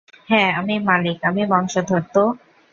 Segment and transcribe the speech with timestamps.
[0.29, 2.23] হ্যাঁ, আমি মালিক, আমি বংশধর, তো?